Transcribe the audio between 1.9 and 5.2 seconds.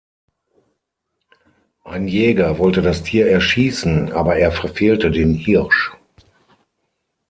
Jäger wollte das Tier erschießen, aber er verfehlte